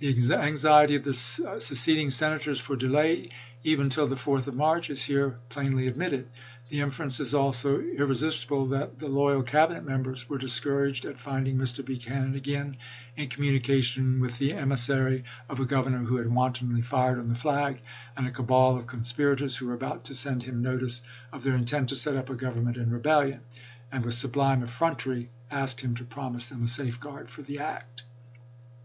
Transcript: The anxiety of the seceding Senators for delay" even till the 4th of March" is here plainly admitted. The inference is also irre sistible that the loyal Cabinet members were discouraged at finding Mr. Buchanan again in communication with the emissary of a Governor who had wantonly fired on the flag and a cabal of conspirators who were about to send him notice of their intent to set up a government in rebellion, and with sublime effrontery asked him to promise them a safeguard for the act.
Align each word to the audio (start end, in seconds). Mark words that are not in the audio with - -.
The 0.00 0.34
anxiety 0.36 0.96
of 0.96 1.04
the 1.04 1.14
seceding 1.14 2.10
Senators 2.10 2.58
for 2.58 2.74
delay" 2.74 3.30
even 3.62 3.88
till 3.88 4.08
the 4.08 4.16
4th 4.16 4.48
of 4.48 4.56
March" 4.56 4.90
is 4.90 5.00
here 5.04 5.38
plainly 5.48 5.86
admitted. 5.86 6.26
The 6.70 6.80
inference 6.80 7.20
is 7.20 7.34
also 7.34 7.78
irre 7.80 8.08
sistible 8.10 8.68
that 8.70 8.98
the 8.98 9.06
loyal 9.06 9.44
Cabinet 9.44 9.84
members 9.84 10.28
were 10.28 10.38
discouraged 10.38 11.04
at 11.04 11.20
finding 11.20 11.56
Mr. 11.56 11.84
Buchanan 11.84 12.34
again 12.34 12.78
in 13.16 13.28
communication 13.28 14.18
with 14.18 14.38
the 14.38 14.54
emissary 14.54 15.22
of 15.48 15.60
a 15.60 15.64
Governor 15.66 15.98
who 16.02 16.16
had 16.16 16.26
wantonly 16.26 16.82
fired 16.82 17.20
on 17.20 17.28
the 17.28 17.36
flag 17.36 17.80
and 18.16 18.26
a 18.26 18.32
cabal 18.32 18.76
of 18.76 18.88
conspirators 18.88 19.56
who 19.56 19.66
were 19.68 19.74
about 19.74 20.02
to 20.06 20.16
send 20.16 20.42
him 20.42 20.60
notice 20.60 21.00
of 21.32 21.44
their 21.44 21.54
intent 21.54 21.90
to 21.90 21.94
set 21.94 22.16
up 22.16 22.28
a 22.28 22.34
government 22.34 22.76
in 22.76 22.90
rebellion, 22.90 23.42
and 23.92 24.04
with 24.04 24.14
sublime 24.14 24.64
effrontery 24.64 25.28
asked 25.48 25.80
him 25.82 25.94
to 25.94 26.02
promise 26.02 26.48
them 26.48 26.64
a 26.64 26.66
safeguard 26.66 27.30
for 27.30 27.42
the 27.42 27.60
act. 27.60 28.02